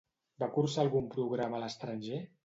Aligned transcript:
Va 0.43 0.47
cursar 0.53 0.85
algun 0.85 1.11
programa 1.11 1.59
a 1.59 1.61
l'estranger? 1.65 2.23